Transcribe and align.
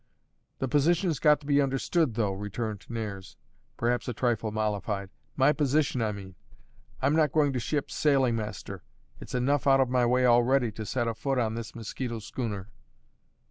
"The 0.57 0.67
position's 0.67 1.19
got 1.19 1.41
to 1.41 1.45
be 1.45 1.61
understood, 1.61 2.15
though," 2.15 2.31
returned 2.33 2.87
Nares, 2.89 3.37
perhaps 3.77 4.07
a 4.07 4.13
trifle 4.13 4.51
mollified. 4.51 5.11
"My 5.35 5.53
position, 5.53 6.01
I 6.01 6.11
mean. 6.11 6.33
I'm 7.03 7.15
not 7.15 7.31
going 7.31 7.53
to 7.53 7.59
ship 7.59 7.91
sailing 7.91 8.35
master; 8.35 8.81
it's 9.19 9.35
enough 9.35 9.67
out 9.67 9.79
of 9.79 9.89
my 9.89 10.07
way 10.07 10.25
already, 10.25 10.71
to 10.71 10.87
set 10.87 11.07
a 11.07 11.13
foot 11.13 11.37
on 11.37 11.53
this 11.53 11.75
mosquito 11.75 12.17
schooner." 12.17 12.71